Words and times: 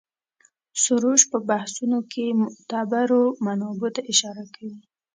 سروش 0.83 1.21
په 1.31 1.37
بحثونو 1.49 1.99
کې 2.11 2.37
معتبرو 2.41 3.21
منابعو 3.45 3.93
ته 3.95 4.01
اشاره 4.11 4.43
کوي. 4.55 4.79